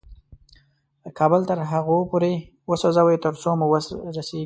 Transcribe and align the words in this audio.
کابل 1.17 1.41
تر 1.49 1.59
هغو 1.71 1.97
پورې 2.11 2.31
وسوځوئ 2.69 3.17
تر 3.25 3.33
څو 3.41 3.49
مو 3.59 3.65
وس 3.71 3.85
رسېږي. 4.15 4.39